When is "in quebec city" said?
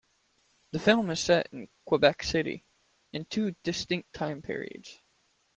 1.53-2.65